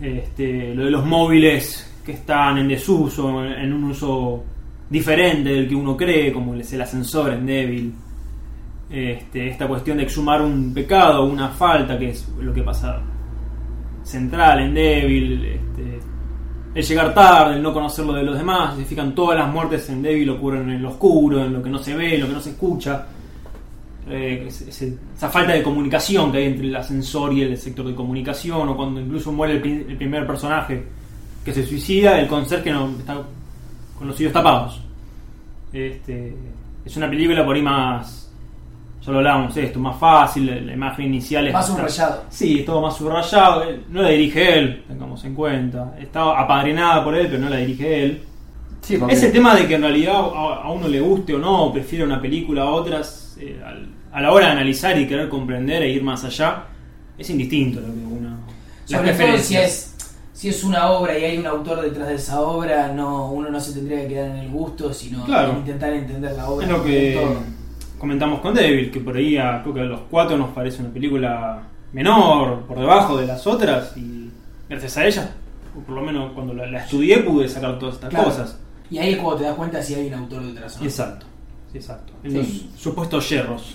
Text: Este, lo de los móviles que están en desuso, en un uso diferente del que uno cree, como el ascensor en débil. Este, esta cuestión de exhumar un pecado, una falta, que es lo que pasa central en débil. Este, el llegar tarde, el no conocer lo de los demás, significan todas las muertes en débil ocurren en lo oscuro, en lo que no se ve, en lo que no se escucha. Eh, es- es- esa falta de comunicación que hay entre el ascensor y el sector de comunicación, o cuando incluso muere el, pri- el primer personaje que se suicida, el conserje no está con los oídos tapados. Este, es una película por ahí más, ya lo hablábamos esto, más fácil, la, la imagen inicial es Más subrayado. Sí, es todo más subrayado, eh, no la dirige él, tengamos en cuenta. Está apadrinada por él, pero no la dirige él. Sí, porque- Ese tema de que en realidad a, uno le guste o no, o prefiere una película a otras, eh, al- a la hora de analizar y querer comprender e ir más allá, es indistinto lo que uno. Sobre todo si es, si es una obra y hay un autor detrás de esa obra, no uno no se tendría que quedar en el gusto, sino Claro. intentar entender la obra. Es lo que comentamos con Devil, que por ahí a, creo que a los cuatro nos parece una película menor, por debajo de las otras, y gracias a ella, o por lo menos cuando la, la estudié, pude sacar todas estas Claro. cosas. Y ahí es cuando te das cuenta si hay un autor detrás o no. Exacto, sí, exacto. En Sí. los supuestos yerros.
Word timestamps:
Este, 0.00 0.74
lo 0.74 0.84
de 0.84 0.90
los 0.90 1.04
móviles 1.06 2.00
que 2.04 2.12
están 2.12 2.58
en 2.58 2.68
desuso, 2.68 3.44
en 3.44 3.72
un 3.72 3.84
uso 3.84 4.44
diferente 4.88 5.50
del 5.50 5.68
que 5.68 5.74
uno 5.74 5.96
cree, 5.96 6.32
como 6.32 6.54
el 6.54 6.60
ascensor 6.60 7.32
en 7.32 7.46
débil. 7.46 7.94
Este, 8.88 9.48
esta 9.48 9.66
cuestión 9.66 9.96
de 9.96 10.04
exhumar 10.04 10.40
un 10.42 10.72
pecado, 10.72 11.24
una 11.24 11.48
falta, 11.48 11.98
que 11.98 12.10
es 12.10 12.28
lo 12.40 12.52
que 12.52 12.62
pasa 12.62 13.00
central 14.04 14.60
en 14.60 14.74
débil. 14.74 15.44
Este, 15.44 15.98
el 16.74 16.84
llegar 16.84 17.14
tarde, 17.14 17.56
el 17.56 17.62
no 17.62 17.72
conocer 17.72 18.04
lo 18.04 18.12
de 18.12 18.22
los 18.22 18.36
demás, 18.36 18.74
significan 18.74 19.14
todas 19.14 19.38
las 19.38 19.50
muertes 19.52 19.88
en 19.88 20.02
débil 20.02 20.30
ocurren 20.30 20.70
en 20.70 20.82
lo 20.82 20.90
oscuro, 20.90 21.42
en 21.42 21.54
lo 21.54 21.62
que 21.62 21.70
no 21.70 21.78
se 21.78 21.96
ve, 21.96 22.14
en 22.14 22.20
lo 22.20 22.28
que 22.28 22.34
no 22.34 22.40
se 22.40 22.50
escucha. 22.50 23.06
Eh, 24.08 24.44
es- 24.46 24.60
es- 24.62 24.82
esa 25.16 25.28
falta 25.28 25.52
de 25.52 25.62
comunicación 25.62 26.30
que 26.30 26.38
hay 26.38 26.44
entre 26.44 26.66
el 26.68 26.76
ascensor 26.76 27.32
y 27.32 27.42
el 27.42 27.56
sector 27.56 27.86
de 27.86 27.94
comunicación, 27.94 28.68
o 28.68 28.76
cuando 28.76 29.00
incluso 29.00 29.32
muere 29.32 29.54
el, 29.54 29.60
pri- 29.60 29.84
el 29.88 29.96
primer 29.96 30.26
personaje 30.26 30.84
que 31.44 31.52
se 31.52 31.64
suicida, 31.66 32.20
el 32.20 32.28
conserje 32.28 32.70
no 32.70 32.88
está 32.98 33.20
con 33.98 34.06
los 34.06 34.16
oídos 34.18 34.32
tapados. 34.32 34.80
Este, 35.72 36.34
es 36.84 36.96
una 36.96 37.08
película 37.10 37.44
por 37.44 37.56
ahí 37.56 37.62
más, 37.62 38.30
ya 39.04 39.10
lo 39.12 39.18
hablábamos 39.18 39.56
esto, 39.56 39.78
más 39.80 39.98
fácil, 39.98 40.46
la, 40.46 40.54
la 40.60 40.72
imagen 40.74 41.06
inicial 41.06 41.46
es 41.48 41.52
Más 41.52 41.66
subrayado. 41.66 42.24
Sí, 42.30 42.60
es 42.60 42.64
todo 42.66 42.80
más 42.80 42.96
subrayado, 42.96 43.64
eh, 43.64 43.80
no 43.90 44.02
la 44.02 44.08
dirige 44.10 44.58
él, 44.58 44.84
tengamos 44.86 45.24
en 45.24 45.34
cuenta. 45.34 45.96
Está 46.00 46.38
apadrinada 46.40 47.02
por 47.04 47.14
él, 47.16 47.26
pero 47.28 47.42
no 47.42 47.48
la 47.50 47.56
dirige 47.56 48.04
él. 48.04 48.22
Sí, 48.86 48.96
porque- 48.98 49.14
Ese 49.14 49.30
tema 49.30 49.54
de 49.56 49.66
que 49.66 49.74
en 49.74 49.82
realidad 49.82 50.14
a, 50.14 50.70
uno 50.70 50.86
le 50.86 51.00
guste 51.00 51.34
o 51.34 51.38
no, 51.38 51.64
o 51.64 51.72
prefiere 51.72 52.04
una 52.04 52.20
película 52.22 52.62
a 52.62 52.70
otras, 52.70 53.36
eh, 53.40 53.60
al- 53.64 53.88
a 54.12 54.20
la 54.20 54.32
hora 54.32 54.46
de 54.46 54.52
analizar 54.52 54.96
y 54.98 55.08
querer 55.08 55.28
comprender 55.28 55.82
e 55.82 55.90
ir 55.90 56.02
más 56.04 56.24
allá, 56.24 56.64
es 57.18 57.28
indistinto 57.30 57.80
lo 57.80 57.86
que 57.86 58.00
uno. 58.00 58.36
Sobre 58.84 59.12
todo 59.12 59.38
si 59.38 59.56
es, 59.56 59.94
si 60.32 60.48
es 60.50 60.62
una 60.62 60.90
obra 60.90 61.18
y 61.18 61.24
hay 61.24 61.38
un 61.38 61.46
autor 61.48 61.80
detrás 61.82 62.06
de 62.08 62.14
esa 62.14 62.40
obra, 62.40 62.92
no 62.92 63.30
uno 63.32 63.50
no 63.50 63.58
se 63.58 63.72
tendría 63.72 64.02
que 64.02 64.08
quedar 64.08 64.30
en 64.30 64.36
el 64.36 64.50
gusto, 64.50 64.92
sino 64.92 65.24
Claro. 65.24 65.54
intentar 65.58 65.92
entender 65.92 66.32
la 66.36 66.48
obra. 66.48 66.64
Es 66.66 66.72
lo 66.72 66.84
que 66.84 67.26
comentamos 67.98 68.40
con 68.40 68.54
Devil, 68.54 68.90
que 68.92 69.00
por 69.00 69.16
ahí 69.16 69.36
a, 69.36 69.62
creo 69.62 69.74
que 69.74 69.80
a 69.80 69.84
los 69.84 70.00
cuatro 70.08 70.36
nos 70.38 70.50
parece 70.50 70.80
una 70.82 70.90
película 70.92 71.62
menor, 71.92 72.60
por 72.66 72.78
debajo 72.78 73.16
de 73.16 73.26
las 73.26 73.46
otras, 73.48 73.96
y 73.96 74.30
gracias 74.68 74.96
a 74.98 75.06
ella, 75.06 75.30
o 75.76 75.80
por 75.80 75.94
lo 75.96 76.02
menos 76.02 76.32
cuando 76.34 76.54
la, 76.54 76.66
la 76.66 76.78
estudié, 76.84 77.18
pude 77.18 77.48
sacar 77.48 77.78
todas 77.80 77.96
estas 77.96 78.10
Claro. 78.10 78.26
cosas. 78.26 78.60
Y 78.90 78.98
ahí 78.98 79.12
es 79.14 79.18
cuando 79.18 79.36
te 79.38 79.44
das 79.44 79.54
cuenta 79.56 79.82
si 79.82 79.94
hay 79.94 80.06
un 80.08 80.14
autor 80.14 80.44
detrás 80.46 80.76
o 80.76 80.80
no. 80.80 80.84
Exacto, 80.86 81.26
sí, 81.72 81.78
exacto. 81.78 82.12
En 82.22 82.30
Sí. 82.30 82.36
los 82.72 82.80
supuestos 82.80 83.28
yerros. 83.28 83.74